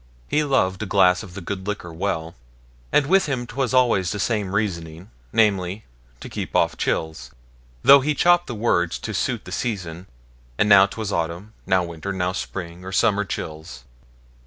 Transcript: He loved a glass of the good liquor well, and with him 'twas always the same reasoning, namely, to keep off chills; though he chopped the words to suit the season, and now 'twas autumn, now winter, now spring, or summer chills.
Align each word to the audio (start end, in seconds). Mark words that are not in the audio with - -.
He 0.27 0.43
loved 0.43 0.81
a 0.81 0.87
glass 0.87 1.21
of 1.21 1.35
the 1.35 1.41
good 1.41 1.67
liquor 1.67 1.93
well, 1.93 2.33
and 2.91 3.05
with 3.05 3.27
him 3.27 3.45
'twas 3.45 3.71
always 3.71 4.09
the 4.11 4.19
same 4.19 4.55
reasoning, 4.55 5.11
namely, 5.31 5.85
to 6.21 6.27
keep 6.27 6.55
off 6.55 6.75
chills; 6.75 7.29
though 7.83 8.01
he 8.01 8.15
chopped 8.15 8.47
the 8.47 8.55
words 8.55 8.97
to 8.97 9.13
suit 9.13 9.45
the 9.45 9.51
season, 9.51 10.07
and 10.57 10.67
now 10.67 10.87
'twas 10.87 11.11
autumn, 11.11 11.53
now 11.67 11.83
winter, 11.83 12.11
now 12.11 12.31
spring, 12.31 12.83
or 12.83 12.91
summer 12.91 13.23
chills. 13.23 13.83